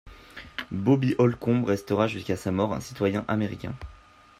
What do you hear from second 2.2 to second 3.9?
sa mort un citoyen américain.